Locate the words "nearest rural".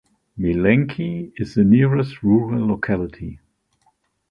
1.63-2.65